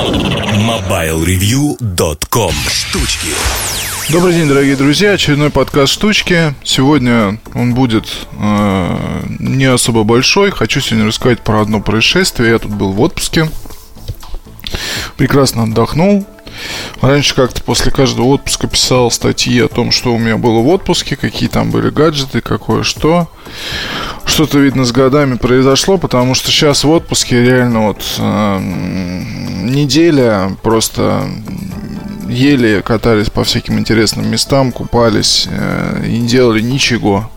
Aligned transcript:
MobileReview.com 0.00 2.54
Штучки 2.70 3.28
Добрый 4.08 4.32
день, 4.32 4.48
дорогие 4.48 4.74
друзья. 4.74 5.12
Очередной 5.12 5.50
подкаст 5.50 5.92
«Штучки». 5.92 6.54
Сегодня 6.64 7.38
он 7.54 7.74
будет 7.74 8.06
э, 8.32 9.22
не 9.38 9.66
особо 9.66 10.04
большой. 10.04 10.52
Хочу 10.52 10.80
сегодня 10.80 11.06
рассказать 11.06 11.40
про 11.40 11.60
одно 11.60 11.82
происшествие. 11.82 12.52
Я 12.52 12.58
тут 12.58 12.72
был 12.72 12.92
в 12.92 13.00
отпуске. 13.02 13.50
Прекрасно 15.18 15.64
отдохнул. 15.64 16.26
Раньше 17.00 17.34
как-то 17.34 17.62
после 17.62 17.90
каждого 17.90 18.26
отпуска 18.26 18.66
писал 18.66 19.10
статьи 19.10 19.60
о 19.60 19.68
том, 19.68 19.90
что 19.90 20.14
у 20.14 20.18
меня 20.18 20.36
было 20.36 20.60
в 20.60 20.68
отпуске, 20.68 21.16
какие 21.16 21.48
там 21.48 21.70
были 21.70 21.90
гаджеты, 21.90 22.40
какое 22.40 22.82
что. 22.82 23.30
Что-то, 24.24 24.58
видно, 24.58 24.84
с 24.84 24.92
годами 24.92 25.36
произошло, 25.36 25.98
потому 25.98 26.34
что 26.34 26.50
сейчас 26.50 26.84
в 26.84 26.90
отпуске 26.90 27.42
реально 27.42 27.88
вот 27.88 28.04
э, 28.18 28.58
неделя 28.60 30.56
просто 30.62 31.28
ели, 32.28 32.80
катались 32.82 33.30
по 33.30 33.44
всяким 33.44 33.78
интересным 33.78 34.28
местам, 34.30 34.72
купались 34.72 35.48
э, 35.50 36.04
и 36.06 36.18
не 36.18 36.28
делали 36.28 36.60
ничего. 36.60 37.30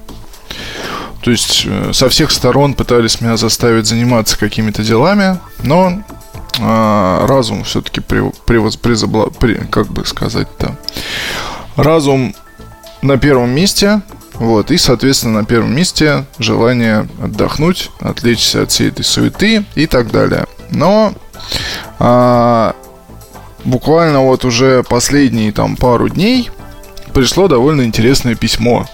То 1.23 1.31
есть 1.31 1.63
э, 1.65 1.91
со 1.93 2.09
всех 2.09 2.31
сторон 2.31 2.73
пытались 2.73 3.21
меня 3.21 3.37
заставить 3.37 3.87
заниматься 3.87 4.37
какими-то 4.37 4.83
делами, 4.83 5.39
но 5.63 6.03
а, 6.59 7.25
разум 7.27 7.63
все-таки 7.63 7.99
при, 8.01 8.29
призабла, 8.45 9.27
при, 9.27 9.55
как 9.55 9.87
бы 9.87 10.05
сказать-то, 10.05 10.75
разум 11.75 12.35
на 13.01 13.17
первом 13.17 13.49
месте, 13.49 14.01
вот, 14.35 14.71
и, 14.71 14.77
соответственно, 14.77 15.41
на 15.41 15.45
первом 15.45 15.75
месте 15.75 16.25
желание 16.39 17.07
отдохнуть, 17.21 17.91
отвлечься 17.99 18.63
от 18.63 18.71
всей 18.71 18.89
этой 18.89 19.03
суеты 19.03 19.65
и 19.75 19.87
так 19.87 20.11
далее. 20.11 20.45
Но 20.69 21.13
а, 21.99 22.75
буквально 23.63 24.21
вот 24.21 24.45
уже 24.45 24.83
последние 24.83 25.51
там 25.51 25.75
пару 25.75 26.09
дней 26.09 26.49
пришло 27.13 27.47
довольно 27.47 27.83
интересное 27.83 28.35
письмо 28.35 28.87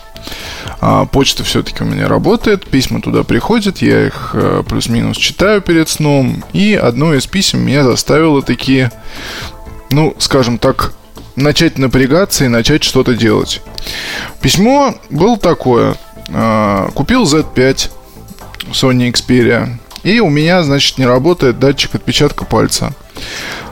а, 0.81 1.05
почта 1.05 1.43
все-таки 1.43 1.83
у 1.83 1.87
меня 1.87 2.07
работает, 2.07 2.65
письма 2.65 3.01
туда 3.01 3.23
приходят, 3.23 3.81
я 3.81 4.07
их 4.07 4.31
э, 4.33 4.63
плюс-минус 4.67 5.17
читаю 5.17 5.61
перед 5.61 5.89
сном. 5.89 6.43
И 6.53 6.73
одно 6.73 7.13
из 7.13 7.27
писем 7.27 7.59
меня 7.59 7.83
заставило 7.83 8.41
такие, 8.41 8.91
ну, 9.91 10.15
скажем 10.19 10.57
так, 10.57 10.93
начать 11.35 11.77
напрягаться 11.77 12.45
и 12.45 12.49
начать 12.49 12.83
что-то 12.83 13.15
делать. 13.15 13.61
Письмо 14.41 14.95
было 15.09 15.37
такое. 15.37 15.95
А, 16.31 16.89
купил 16.93 17.23
Z5 17.23 17.89
Sony 18.71 19.11
Xperia. 19.11 19.77
И 20.03 20.19
у 20.19 20.29
меня, 20.29 20.63
значит, 20.63 20.97
не 20.97 21.05
работает 21.05 21.59
датчик 21.59 21.95
отпечатка 21.95 22.45
пальца. 22.45 22.93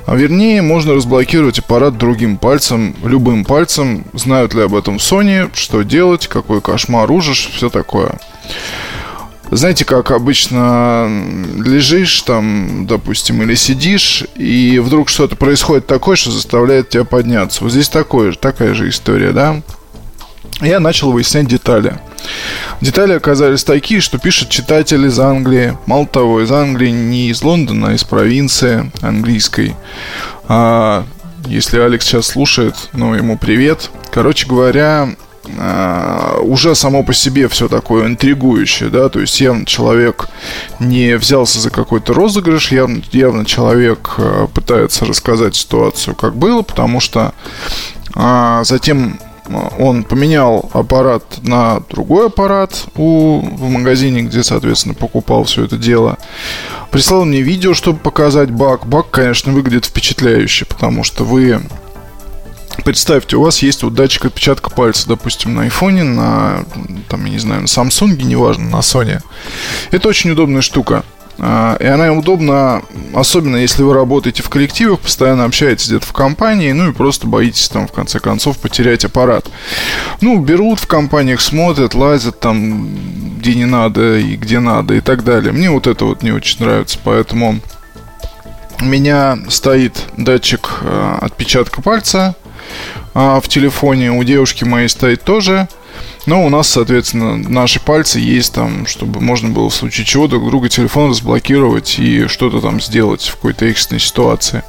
А 0.07 0.15
вернее, 0.15 0.61
можно 0.61 0.93
разблокировать 0.93 1.59
аппарат 1.59 1.97
другим 1.97 2.37
пальцем, 2.37 2.95
любым 3.03 3.43
пальцем. 3.43 4.05
Знают 4.13 4.53
ли 4.53 4.61
об 4.61 4.73
этом 4.73 4.95
Sony, 4.95 5.51
что 5.53 5.81
делать, 5.81 6.27
какой 6.27 6.61
кошмар, 6.61 7.11
ужас, 7.11 7.37
все 7.37 7.69
такое. 7.69 8.17
Знаете, 9.51 9.83
как 9.83 10.11
обычно 10.11 11.11
лежишь 11.57 12.21
там, 12.21 12.87
допустим, 12.87 13.43
или 13.43 13.53
сидишь, 13.55 14.23
и 14.37 14.79
вдруг 14.79 15.09
что-то 15.09 15.35
происходит 15.35 15.87
такое, 15.87 16.15
что 16.15 16.31
заставляет 16.31 16.87
тебя 16.87 17.03
подняться. 17.03 17.61
Вот 17.61 17.73
здесь 17.73 17.89
такое, 17.89 18.31
такая 18.31 18.73
же 18.75 18.87
история, 18.87 19.33
да? 19.33 19.61
Я 20.61 20.79
начал 20.79 21.11
выяснять 21.11 21.47
детали. 21.47 21.99
Детали 22.81 23.13
оказались 23.13 23.63
такие, 23.63 24.01
что 24.01 24.17
пишет 24.17 24.49
читатель 24.49 25.05
из 25.05 25.19
Англии. 25.19 25.77
Мало 25.85 26.07
того, 26.07 26.41
из 26.41 26.51
Англии 26.51 26.89
не 26.89 27.29
из 27.29 27.43
Лондона, 27.43 27.89
а 27.89 27.93
из 27.93 28.03
провинции 28.03 28.91
английской. 29.01 29.75
А, 30.47 31.05
если 31.45 31.79
Алекс 31.79 32.05
сейчас 32.05 32.27
слушает, 32.27 32.89
ну, 32.93 33.13
ему 33.13 33.37
привет. 33.37 33.91
Короче 34.11 34.47
говоря, 34.47 35.09
Uh, 35.47 36.41
уже 36.41 36.75
само 36.75 37.03
по 37.03 37.13
себе 37.13 37.47
все 37.47 37.69
такое 37.69 38.05
интригующее, 38.07 38.89
да, 38.89 39.07
то 39.07 39.21
есть 39.21 39.39
явно 39.39 39.65
человек 39.65 40.27
не 40.79 41.15
взялся 41.15 41.59
за 41.59 41.69
какой-то 41.69 42.13
розыгрыш, 42.13 42.73
явно, 42.73 43.01
явно 43.13 43.45
человек 43.45 44.15
uh, 44.17 44.49
пытается 44.49 45.05
рассказать 45.05 45.55
ситуацию, 45.55 46.17
как 46.17 46.35
было, 46.35 46.63
потому 46.63 46.99
что 46.99 47.33
uh, 48.13 48.65
затем 48.65 49.21
он 49.77 50.03
поменял 50.03 50.69
аппарат 50.73 51.23
на 51.43 51.81
другой 51.89 52.27
аппарат 52.27 52.85
у, 52.95 53.39
в 53.39 53.69
магазине, 53.69 54.21
где, 54.21 54.43
соответственно, 54.43 54.93
покупал 54.93 55.43
все 55.45 55.65
это 55.65 55.77
дело. 55.77 56.17
Прислал 56.91 57.25
мне 57.25 57.41
видео, 57.41 57.73
чтобы 57.73 57.99
показать 57.99 58.51
баг. 58.51 58.85
Баг, 58.85 59.09
конечно, 59.09 59.51
выглядит 59.51 59.85
впечатляюще, 59.85 60.65
потому 60.65 61.03
что 61.03 61.23
вы 61.23 61.61
Представьте, 62.83 63.37
у 63.37 63.41
вас 63.41 63.63
есть 63.63 63.83
вот 63.83 63.95
датчик 63.95 64.25
отпечатка 64.25 64.69
пальца, 64.69 65.07
допустим, 65.07 65.55
на 65.55 65.63
айфоне, 65.63 66.03
на, 66.03 66.63
там, 67.09 67.25
я 67.25 67.31
не 67.31 67.39
знаю, 67.39 67.61
на 67.61 67.65
Samsung, 67.65 68.21
неважно, 68.21 68.69
на 68.69 68.77
Sony. 68.77 69.19
Это 69.91 70.07
очень 70.07 70.29
удобная 70.29 70.61
штука. 70.61 71.03
А, 71.39 71.77
и 71.79 71.85
она 71.85 72.11
удобна, 72.13 72.81
особенно 73.13 73.57
если 73.57 73.83
вы 73.83 73.93
работаете 73.93 74.41
в 74.43 74.49
коллективах, 74.49 74.99
постоянно 74.99 75.45
общаетесь 75.45 75.87
где-то 75.87 76.05
в 76.05 76.13
компании, 76.13 76.71
ну 76.71 76.89
и 76.89 76.93
просто 76.93 77.27
боитесь 77.27 77.69
там 77.69 77.87
в 77.87 77.91
конце 77.91 78.19
концов 78.19 78.57
потерять 78.57 79.05
аппарат. 79.05 79.45
Ну, 80.21 80.39
берут 80.39 80.79
в 80.79 80.87
компаниях, 80.87 81.41
смотрят, 81.41 81.93
лазят 81.93 82.39
там 82.39 82.89
где 83.37 83.53
не 83.53 83.65
надо 83.65 84.17
и 84.17 84.35
где 84.35 84.59
надо 84.59 84.95
и 84.95 85.01
так 85.01 85.23
далее. 85.23 85.53
Мне 85.53 85.69
вот 85.69 85.87
это 85.87 86.05
вот 86.05 86.23
не 86.23 86.31
очень 86.31 86.59
нравится, 86.59 86.99
поэтому 87.03 87.59
у 88.81 88.85
меня 88.85 89.37
стоит 89.49 90.03
датчик 90.17 90.79
э, 90.81 91.17
отпечатка 91.21 91.81
пальца 91.81 92.35
э, 93.13 93.39
в 93.41 93.47
телефоне, 93.47 94.11
у 94.11 94.23
девушки 94.23 94.63
моей 94.63 94.89
стоит 94.89 95.23
тоже. 95.23 95.67
Но 96.27 96.45
у 96.45 96.49
нас, 96.49 96.67
соответственно, 96.67 97.37
наши 97.37 97.79
пальцы 97.79 98.19
есть 98.19 98.53
там, 98.53 98.85
чтобы 98.85 99.21
можно 99.21 99.49
было 99.49 99.69
в 99.69 99.73
случае 99.73 100.05
чего 100.05 100.27
друг 100.27 100.45
друга 100.45 100.67
телефон 100.67 101.09
разблокировать 101.09 101.97
и 101.99 102.27
что-то 102.27 102.59
там 102.59 102.81
сделать 102.81 103.25
в 103.25 103.35
какой-то 103.35 103.65
экстренной 103.65 104.01
ситуации. 104.01 104.61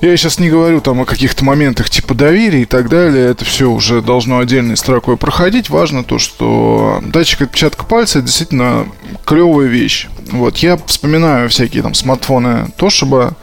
Я 0.00 0.16
сейчас 0.16 0.40
не 0.40 0.50
говорю 0.50 0.80
там 0.80 1.00
о 1.00 1.04
каких-то 1.04 1.44
моментах 1.44 1.88
типа 1.88 2.14
доверия 2.14 2.62
и 2.62 2.66
так 2.66 2.88
далее. 2.88 3.30
Это 3.30 3.44
все 3.44 3.70
уже 3.70 4.02
должно 4.02 4.40
отдельной 4.40 4.76
строкой 4.76 5.16
проходить. 5.16 5.70
Важно 5.70 6.02
то, 6.02 6.18
что 6.18 7.00
датчик 7.06 7.42
отпечатка 7.42 7.84
пальца 7.84 8.18
это 8.18 8.26
действительно 8.26 8.88
клевая 9.24 9.68
вещь. 9.68 10.08
Вот, 10.32 10.58
я 10.58 10.76
вспоминаю 10.84 11.48
всякие 11.48 11.84
там 11.84 11.94
смартфоны 11.94 12.72
Toshiba, 12.76 13.34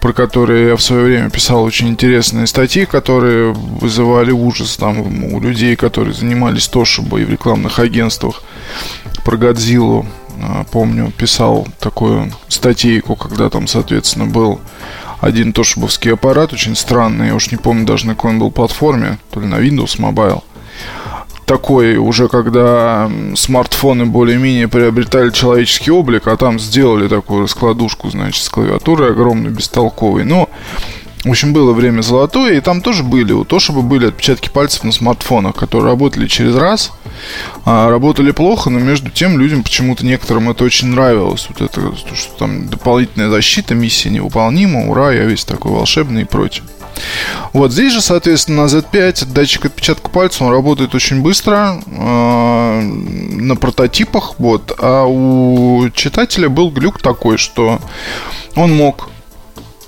про 0.00 0.12
которые 0.12 0.68
я 0.68 0.76
в 0.76 0.82
свое 0.82 1.04
время 1.04 1.30
писал 1.30 1.62
очень 1.62 1.88
интересные 1.88 2.46
статьи, 2.46 2.84
которые 2.84 3.52
вызывали 3.52 4.30
ужас 4.30 4.76
там 4.76 5.34
у 5.34 5.40
людей, 5.40 5.76
которые 5.76 6.14
занимались 6.14 6.68
и 7.18 7.24
в 7.24 7.30
рекламных 7.30 7.78
агентствах 7.78 8.42
про 9.24 9.36
Годзиллу. 9.36 10.06
А, 10.42 10.64
помню, 10.64 11.12
писал 11.16 11.66
такую 11.80 12.30
статейку, 12.48 13.16
когда 13.16 13.48
там, 13.48 13.66
соответственно, 13.66 14.26
был 14.26 14.60
один 15.20 15.52
тошибовский 15.52 16.12
аппарат, 16.12 16.52
очень 16.52 16.76
странный, 16.76 17.28
я 17.28 17.34
уж 17.34 17.50
не 17.50 17.56
помню 17.56 17.86
даже 17.86 18.06
на 18.06 18.14
какой 18.14 18.32
он 18.32 18.38
был 18.38 18.50
платформе, 18.50 19.18
то 19.30 19.40
ли 19.40 19.46
на 19.46 19.56
Windows 19.56 19.98
Mobile 19.98 20.42
такой 21.46 21.96
уже, 21.96 22.28
когда 22.28 23.10
смартфоны 23.34 24.04
более-менее 24.04 24.68
приобретали 24.68 25.30
человеческий 25.30 25.92
облик, 25.92 26.26
а 26.26 26.36
там 26.36 26.58
сделали 26.58 27.08
такую 27.08 27.42
раскладушку, 27.42 28.10
значит, 28.10 28.42
с 28.42 28.48
клавиатурой 28.50 29.12
огромной, 29.12 29.50
бестолковой. 29.50 30.24
Но 30.24 30.50
в 31.24 31.30
общем, 31.30 31.52
было 31.52 31.72
время 31.72 32.02
золотое, 32.02 32.56
и 32.56 32.60
там 32.60 32.80
тоже 32.80 33.02
были, 33.02 33.32
у 33.32 33.44
Тошиба 33.44 33.80
были 33.80 34.06
отпечатки 34.06 34.48
пальцев 34.48 34.84
на 34.84 34.92
смартфонах, 34.92 35.56
которые 35.56 35.90
работали 35.90 36.28
через 36.28 36.54
раз, 36.54 36.92
а, 37.64 37.90
работали 37.90 38.30
плохо, 38.30 38.70
но 38.70 38.78
между 38.78 39.10
тем 39.10 39.36
людям 39.36 39.64
почему-то 39.64 40.06
некоторым 40.06 40.50
это 40.50 40.62
очень 40.62 40.88
нравилось. 40.88 41.48
Вот 41.48 41.60
это, 41.60 41.96
что 42.14 42.38
там 42.38 42.68
дополнительная 42.68 43.28
защита, 43.28 43.74
миссия 43.74 44.10
невыполнима, 44.10 44.88
ура, 44.88 45.10
я 45.10 45.24
весь 45.24 45.44
такой 45.44 45.72
волшебный 45.72 46.22
и 46.22 46.26
прочее. 46.26 46.64
Вот 47.56 47.72
здесь 47.72 47.94
же, 47.94 48.02
соответственно, 48.02 48.64
на 48.64 48.66
Z5 48.66 49.32
датчик 49.32 49.64
отпечатка 49.64 50.10
пальца, 50.10 50.44
он 50.44 50.52
работает 50.52 50.94
очень 50.94 51.22
быстро 51.22 51.80
э, 51.86 52.80
на 52.82 53.56
прототипах, 53.56 54.38
вот. 54.38 54.74
А 54.78 55.06
у 55.06 55.88
читателя 55.88 56.50
был 56.50 56.70
глюк 56.70 57.00
такой, 57.00 57.38
что 57.38 57.80
он 58.56 58.76
мог 58.76 59.08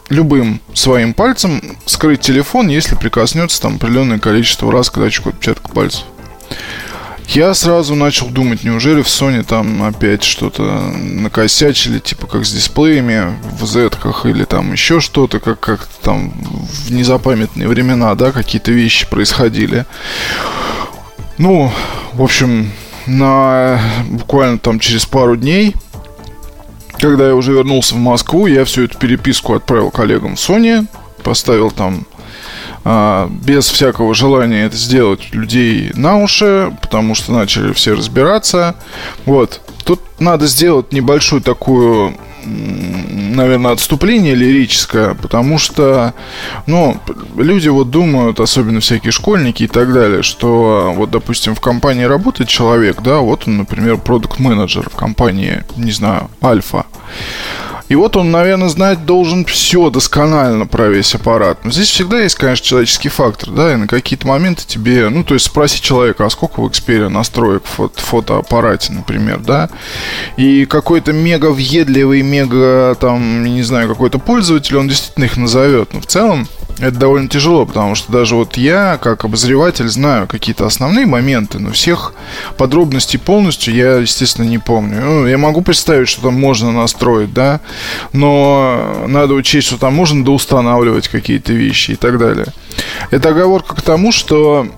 любым 0.08 0.62
своим 0.72 1.12
пальцем 1.12 1.60
скрыть 1.84 2.22
телефон, 2.22 2.68
если 2.68 2.94
прикоснется 2.94 3.60
там 3.60 3.74
определенное 3.74 4.18
количество 4.18 4.72
раз 4.72 4.88
к 4.88 4.96
датчику 4.96 5.28
отпечатка 5.28 5.68
пальцев. 5.68 6.04
Я 7.28 7.52
сразу 7.52 7.94
начал 7.94 8.28
думать, 8.28 8.64
неужели 8.64 9.02
в 9.02 9.06
Sony 9.06 9.44
там 9.44 9.82
опять 9.82 10.24
что-то 10.24 10.62
накосячили, 10.62 11.98
типа 11.98 12.26
как 12.26 12.46
с 12.46 12.52
дисплеями 12.52 13.38
в 13.60 13.66
z 13.66 13.90
или 14.24 14.44
там 14.44 14.72
еще 14.72 14.98
что-то, 15.00 15.38
как, 15.38 15.60
как 15.60 15.86
там 16.02 16.30
в 16.30 16.90
незапамятные 16.90 17.68
времена, 17.68 18.14
да, 18.14 18.32
какие-то 18.32 18.72
вещи 18.72 19.06
происходили. 19.08 19.84
Ну, 21.36 21.70
в 22.14 22.22
общем, 22.22 22.72
на 23.06 23.78
буквально 24.08 24.58
там 24.58 24.80
через 24.80 25.04
пару 25.04 25.36
дней 25.36 25.74
когда 26.98 27.28
я 27.28 27.34
уже 27.34 27.52
вернулся 27.52 27.94
в 27.94 27.98
Москву, 27.98 28.46
я 28.46 28.64
всю 28.64 28.84
эту 28.84 28.98
переписку 28.98 29.54
отправил 29.54 29.90
коллегам 29.90 30.34
Sony, 30.34 30.86
поставил 31.22 31.70
там 31.70 32.06
без 33.42 33.68
всякого 33.68 34.14
желания 34.14 34.64
это 34.64 34.76
сделать 34.76 35.32
людей 35.32 35.90
на 35.94 36.16
уши, 36.16 36.74
потому 36.80 37.14
что 37.14 37.32
начали 37.32 37.72
все 37.72 37.94
разбираться. 37.94 38.76
Вот. 39.26 39.60
Тут 39.84 40.00
надо 40.18 40.46
сделать 40.46 40.92
небольшую 40.92 41.42
такую 41.42 42.14
наверное, 42.44 43.72
отступление 43.72 44.34
лирическое, 44.34 45.14
потому 45.14 45.58
что, 45.58 46.14
ну, 46.66 46.96
люди 47.36 47.68
вот 47.68 47.90
думают, 47.90 48.40
особенно 48.40 48.80
всякие 48.80 49.12
школьники 49.12 49.64
и 49.64 49.66
так 49.66 49.92
далее, 49.92 50.22
что 50.22 50.92
вот, 50.94 51.10
допустим, 51.10 51.54
в 51.54 51.60
компании 51.60 52.04
работает 52.04 52.48
человек, 52.48 53.02
да, 53.02 53.18
вот 53.18 53.46
он, 53.46 53.58
например, 53.58 53.98
продукт-менеджер 53.98 54.88
в 54.90 54.96
компании, 54.96 55.64
не 55.76 55.92
знаю, 55.92 56.30
Альфа. 56.42 56.86
И 57.88 57.94
вот 57.94 58.16
он, 58.16 58.30
наверное, 58.30 58.68
знать 58.68 59.06
должен 59.06 59.44
все 59.44 59.90
досконально 59.90 60.66
про 60.66 60.88
весь 60.88 61.14
аппарат. 61.14 61.64
Но 61.64 61.70
здесь 61.70 61.88
всегда 61.88 62.20
есть, 62.20 62.34
конечно, 62.34 62.64
человеческий 62.64 63.08
фактор, 63.08 63.50
да, 63.50 63.72
и 63.72 63.76
на 63.76 63.86
какие-то 63.86 64.26
моменты 64.26 64.64
тебе, 64.66 65.08
ну, 65.08 65.24
то 65.24 65.34
есть 65.34 65.46
спроси 65.46 65.80
человека, 65.80 66.26
а 66.26 66.30
сколько 66.30 66.60
в 66.60 66.66
Xperia 66.66 67.08
настроек 67.08 67.64
в 67.64 67.68
фото 67.68 68.00
фотоаппарате, 68.00 68.92
например, 68.92 69.38
да, 69.38 69.70
и 70.36 70.66
какой-то 70.66 71.12
мега 71.12 71.50
въедливый, 71.50 72.22
мега, 72.22 72.96
там, 73.00 73.44
не 73.44 73.62
знаю, 73.62 73.88
какой-то 73.88 74.18
пользователь, 74.18 74.76
он 74.76 74.88
действительно 74.88 75.24
их 75.24 75.36
назовет. 75.36 75.94
Но 75.94 76.00
в 76.00 76.06
целом, 76.06 76.46
это 76.78 76.96
довольно 76.96 77.28
тяжело, 77.28 77.66
потому 77.66 77.94
что 77.94 78.12
даже 78.12 78.34
вот 78.34 78.56
я, 78.56 78.98
как 78.98 79.24
обозреватель, 79.24 79.88
знаю 79.88 80.26
какие-то 80.26 80.66
основные 80.66 81.06
моменты, 81.06 81.58
но 81.58 81.72
всех 81.72 82.14
подробностей 82.56 83.18
полностью 83.18 83.74
я, 83.74 83.96
естественно, 83.96 84.46
не 84.46 84.58
помню. 84.58 85.00
Ну, 85.00 85.26
я 85.26 85.38
могу 85.38 85.60
представить, 85.60 86.08
что 86.08 86.22
там 86.22 86.34
можно 86.34 86.72
настроить, 86.72 87.32
да, 87.32 87.60
но 88.12 89.04
надо 89.08 89.34
учесть, 89.34 89.66
что 89.66 89.78
там 89.78 89.94
можно 89.94 90.24
доустанавливать 90.24 91.08
какие-то 91.08 91.52
вещи 91.52 91.92
и 91.92 91.96
так 91.96 92.18
далее. 92.18 92.46
Это 93.10 93.30
оговорка 93.30 93.74
к 93.74 93.82
тому, 93.82 94.12
что 94.12 94.68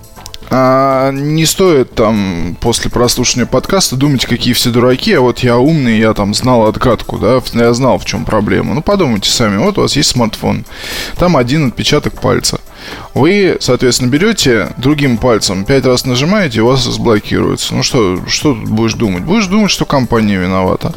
а, 0.51 1.13
не 1.13 1.47
стоит 1.47 1.95
там 1.95 2.57
после 2.61 2.91
прослушивания 2.91 3.47
подкаста 3.47 3.95
думать, 3.95 4.27
какие 4.27 4.53
все 4.53 4.71
дураки, 4.71 5.13
а 5.13 5.21
вот 5.21 5.41
я 5.41 5.59
умный, 5.59 5.99
я 5.99 6.13
там 6.13 6.35
знал 6.35 6.67
отгадку, 6.67 7.19
да, 7.19 7.41
я 7.55 7.73
знал, 7.73 7.99
в 7.99 8.05
чем 8.05 8.25
проблема. 8.25 8.75
Ну, 8.75 8.83
подумайте 8.83 9.31
сами, 9.31 9.59
вот 9.59 9.79
у 9.79 9.83
вас 9.83 9.95
есть 9.95 10.11
смартфон, 10.11 10.65
там 11.17 11.37
один 11.37 11.69
отпечаток 11.69 12.21
пальца. 12.21 12.61
Вы, 13.15 13.59
соответственно, 13.61 14.09
берете 14.09 14.73
другим 14.77 15.19
пальцем, 15.19 15.65
пять 15.65 15.85
раз 15.85 16.05
нажимаете, 16.05 16.63
у 16.63 16.67
вас 16.67 16.87
разблокируется. 16.87 17.75
Ну 17.75 17.83
что, 17.83 18.19
что 18.27 18.55
тут 18.55 18.69
будешь 18.69 18.95
думать? 18.95 19.23
Будешь 19.23 19.47
думать, 19.47 19.71
что 19.71 19.85
компания 19.85 20.37
виновата. 20.37 20.95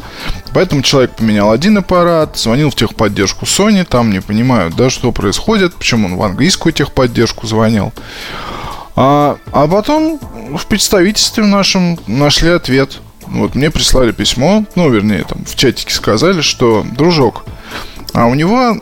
Поэтому 0.52 0.82
человек 0.82 1.12
поменял 1.16 1.52
один 1.52 1.78
аппарат, 1.78 2.36
звонил 2.36 2.70
в 2.70 2.74
техподдержку 2.74 3.44
Sony, 3.44 3.84
там 3.84 4.10
не 4.10 4.20
понимают, 4.20 4.74
да, 4.74 4.90
что 4.90 5.12
происходит, 5.12 5.74
почему 5.74 6.06
он 6.06 6.16
в 6.16 6.22
английскую 6.22 6.72
техподдержку 6.72 7.46
звонил. 7.46 7.92
А, 8.96 9.38
а 9.52 9.66
потом 9.66 10.20
в 10.56 10.66
представительстве 10.66 11.44
нашем 11.44 11.98
нашли 12.06 12.50
ответ. 12.50 13.00
Вот 13.26 13.54
мне 13.54 13.70
прислали 13.70 14.12
письмо, 14.12 14.64
ну, 14.74 14.90
вернее, 14.90 15.24
там 15.24 15.44
в 15.44 15.56
чатике 15.56 15.92
сказали, 15.92 16.40
что, 16.40 16.84
дружок, 16.92 17.44
а 18.12 18.26
у 18.26 18.34
него 18.34 18.80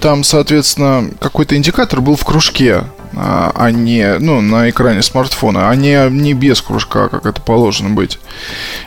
там, 0.00 0.24
соответственно, 0.24 1.10
какой-то 1.20 1.56
индикатор 1.56 2.00
был 2.00 2.16
в 2.16 2.24
кружке, 2.24 2.84
а, 3.14 3.52
а 3.54 3.70
не, 3.70 4.18
ну, 4.18 4.40
на 4.40 4.70
экране 4.70 5.02
смартфона, 5.02 5.70
а 5.70 5.76
не, 5.76 6.08
не 6.10 6.32
без 6.32 6.60
кружка, 6.62 7.08
как 7.08 7.26
это 7.26 7.40
положено 7.40 7.90
быть. 7.90 8.18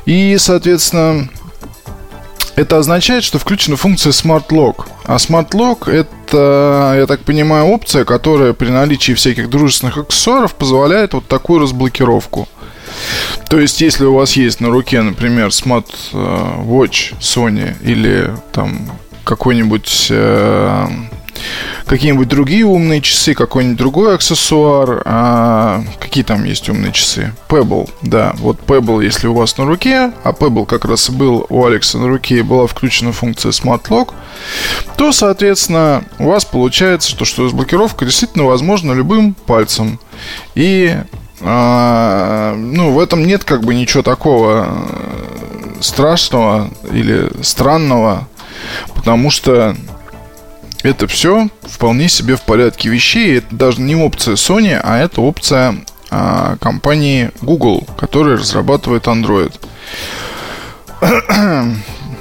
И, 0.05 0.35
соответственно, 0.39 1.29
это 2.55 2.77
означает, 2.77 3.23
что 3.23 3.39
включена 3.39 3.77
функция 3.77 4.11
Smart 4.11 4.47
Lock. 4.49 4.85
А 5.05 5.15
Smart 5.15 5.51
Lock 5.51 5.89
это, 5.89 6.09
я 6.37 7.05
так 7.07 7.21
понимаю, 7.21 7.65
опция, 7.65 8.05
которая 8.05 8.53
при 8.53 8.69
наличии 8.69 9.13
всяких 9.13 9.49
дружественных 9.49 9.97
аксессуаров 9.97 10.55
позволяет 10.55 11.13
вот 11.13 11.27
такую 11.27 11.61
разблокировку. 11.61 12.47
То 13.49 13.59
есть, 13.59 13.81
если 13.81 14.05
у 14.05 14.13
вас 14.15 14.33
есть 14.33 14.59
на 14.61 14.69
руке, 14.69 15.01
например, 15.01 15.47
Smart 15.47 15.87
э, 16.13 16.15
Watch 16.63 17.13
Sony 17.19 17.73
или 17.83 18.31
там 18.51 18.91
какой-нибудь 19.23 20.07
э, 20.09 20.87
какие-нибудь 21.85 22.27
другие 22.27 22.65
умные 22.65 23.01
часы, 23.01 23.33
какой-нибудь 23.33 23.77
другой 23.77 24.15
аксессуар. 24.15 25.01
А, 25.05 25.83
какие 25.99 26.23
там 26.23 26.43
есть 26.43 26.69
умные 26.69 26.91
часы? 26.91 27.33
Pebble, 27.47 27.89
да. 28.01 28.33
Вот 28.37 28.59
Pebble, 28.65 29.03
если 29.03 29.27
у 29.27 29.33
вас 29.33 29.57
на 29.57 29.65
руке, 29.65 30.11
а 30.23 30.31
Pebble 30.31 30.65
как 30.65 30.85
раз 30.85 31.09
был 31.09 31.45
у 31.49 31.65
Алекса 31.65 31.97
на 31.97 32.07
руке, 32.07 32.39
и 32.39 32.41
была 32.41 32.67
включена 32.67 33.11
функция 33.11 33.51
Smart 33.51 33.83
Lock, 33.89 34.13
то, 34.97 35.11
соответственно, 35.11 36.03
у 36.19 36.25
вас 36.25 36.45
получается, 36.45 37.09
что, 37.09 37.25
что 37.25 37.45
разблокировка 37.45 38.05
действительно 38.05 38.45
возможна 38.45 38.93
любым 38.93 39.33
пальцем. 39.33 39.99
И 40.55 40.95
а, 41.41 42.53
ну, 42.55 42.91
в 42.91 42.99
этом 42.99 43.25
нет 43.25 43.43
как 43.43 43.63
бы 43.63 43.73
ничего 43.73 44.03
такого 44.03 44.67
э, 44.67 45.81
страшного 45.81 46.69
или 46.91 47.29
странного, 47.41 48.27
потому 48.93 49.29
что 49.29 49.75
это 50.83 51.07
все 51.07 51.49
вполне 51.63 52.09
себе 52.09 52.35
в 52.35 52.41
порядке 52.41 52.89
вещей. 52.89 53.37
Это 53.37 53.55
даже 53.55 53.81
не 53.81 53.95
опция 53.95 54.35
Sony, 54.35 54.79
а 54.81 54.97
это 54.97 55.21
опция 55.21 55.75
а, 56.09 56.57
компании 56.57 57.31
Google, 57.41 57.85
которая 57.97 58.37
разрабатывает 58.37 59.05
Android. 59.07 59.53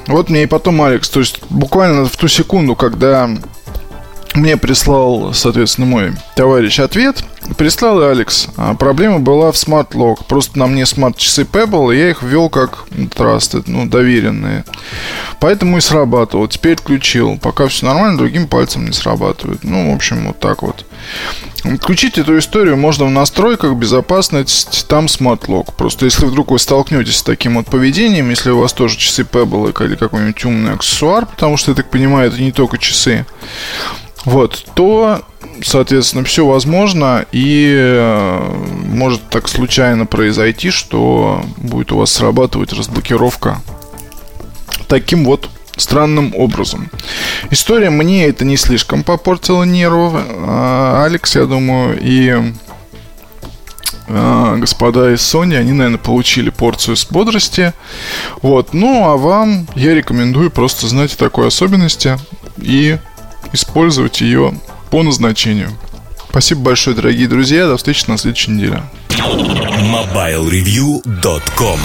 вот 0.07 0.31
мне 0.31 0.43
и 0.45 0.47
потом 0.47 0.83
Алекс, 0.83 1.09
то 1.09 1.21
есть 1.21 1.41
буквально 1.51 2.05
в 2.07 2.17
ту 2.17 2.29
секунду, 2.29 2.77
когда 2.77 3.31
мне 4.35 4.57
прислал, 4.57 5.33
соответственно, 5.35 5.87
мой 5.87 6.13
товарищ 6.37 6.81
ответ. 6.81 7.25
Прислал 7.57 8.03
Алекс. 8.03 8.49
А 8.57 8.75
проблема 8.75 9.21
была 9.21 9.53
в 9.53 9.55
Smart 9.55 9.91
Lock. 9.93 10.25
Просто 10.29 10.59
на 10.59 10.67
мне 10.67 10.87
смарт-часы 10.87 11.43
Pebble, 11.43 11.95
и 11.95 11.99
я 11.99 12.11
их 12.11 12.23
ввел 12.23 12.49
как 12.49 12.87
Trusted, 12.91 13.65
ну, 13.67 13.87
доверенные. 13.87 14.65
Поэтому 15.41 15.79
и 15.79 15.81
срабатывал. 15.81 16.49
Теперь 16.49 16.77
включил. 16.77 17.39
Пока 17.39 17.69
все 17.69 17.87
нормально, 17.87 18.19
другим 18.19 18.49
пальцем 18.49 18.87
не 18.87 18.93
срабатывает. 18.93 19.65
Ну, 19.65 19.93
в 19.93 19.95
общем, 19.95 20.27
вот 20.27 20.41
так 20.41 20.63
вот. 20.63 20.85
Включить 21.81 22.19
эту 22.19 22.39
историю 22.39 22.77
можно 22.77 23.05
в 23.05 23.11
настройках 23.11 23.75
безопасность, 23.75 24.87
там 24.89 25.07
Smart 25.07 25.47
Lock. 25.47 25.75
Просто 25.77 26.05
если 26.05 26.27
вдруг 26.27 26.51
вы 26.51 26.59
столкнетесь 26.59 27.17
с 27.17 27.23
таким 27.23 27.57
вот 27.57 27.67
поведением, 27.67 28.31
если 28.31 28.51
у 28.51 28.61
вас 28.61 28.73
тоже 28.73 28.97
часы 28.97 29.23
Pebble 29.23 29.73
или 29.85 29.97
какой-нибудь 29.97 30.45
умный 30.45 30.75
аксессуар, 30.75 31.27
потому 31.27 31.57
что, 31.57 31.71
я 31.71 31.77
так 31.77 31.91
понимаю, 31.91 32.29
это 32.29 32.41
не 32.41 32.53
только 32.53 32.79
часы, 32.79 33.27
вот, 34.25 34.65
то, 34.75 35.23
соответственно, 35.63 36.25
все 36.25 36.47
возможно, 36.47 37.27
и 37.33 37.73
э, 37.77 38.65
может 38.87 39.23
так 39.29 39.49
случайно 39.49 40.07
произойти, 40.07 40.71
что 40.71 41.43
будет 41.57 41.93
у 41.93 41.99
вас 41.99 42.13
срабатывать 42.13 42.73
разблокировка 42.73 43.61
таким 44.89 45.25
вот 45.25 45.49
странным 45.77 46.35
образом. 46.35 46.91
История 47.51 47.91
мне 47.91 48.27
это 48.27 48.45
не 48.45 48.57
слишком 48.57 49.05
попортила 49.05 49.63
нервов. 49.63 50.15
А, 50.17 51.05
Алекс, 51.05 51.35
я 51.37 51.45
думаю, 51.45 51.99
и 52.01 52.53
а, 54.09 54.57
господа 54.57 55.13
из 55.15 55.21
Sony, 55.21 55.57
они, 55.57 55.73
наверное, 55.73 55.99
получили 55.99 56.51
порцию 56.51 56.97
с 56.97 57.07
бодрости. 57.07 57.73
Вот. 58.43 58.75
Ну, 58.75 59.09
а 59.09 59.17
вам 59.17 59.69
я 59.75 59.95
рекомендую 59.95 60.51
просто 60.51 60.89
знать 60.89 61.15
о 61.15 61.19
такой 61.19 61.49
особенности 61.49 62.19
и 62.57 62.99
использовать 63.53 64.21
ее 64.21 64.55
по 64.91 65.03
назначению. 65.03 65.71
Спасибо 66.31 66.63
большое, 66.63 66.97
дорогие 66.97 67.29
друзья. 67.29 67.67
До 67.67 67.77
встречи 67.77 68.09
на 68.09 68.17
следующей 68.19 68.53
неделе. 68.53 68.83
MobileReview.com 69.09 71.81